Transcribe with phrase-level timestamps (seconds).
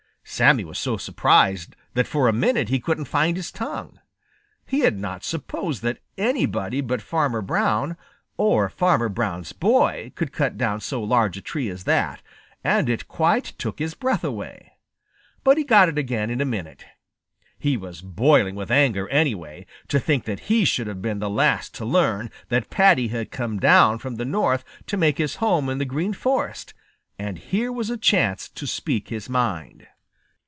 [0.23, 3.99] Sammy was so surprised that for a minute he couldn't find his tongue.
[4.65, 7.97] He had not supposed that anybody but Farmer Brown
[8.37, 12.21] or Farmer Brown's boy could cut down so large a tree as that,
[12.63, 14.71] and it quite took his breath away.
[15.43, 16.85] But he got it again in a minute.
[17.59, 21.73] He was boiling with anger, anyway, to think that he should have been the last
[21.75, 25.77] to learn that Paddy had come down from the North to make his home in
[25.77, 26.73] the Green Forest,
[27.19, 29.87] and here was a chance to speak his mind.